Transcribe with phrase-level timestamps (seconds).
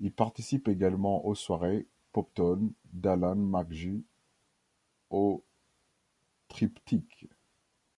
[0.00, 4.04] Ils participent également aux soirées Poptones d’Alan McGee,
[5.08, 5.42] au
[6.48, 7.30] Triptyque.